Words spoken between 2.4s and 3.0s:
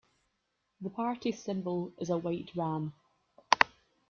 ram.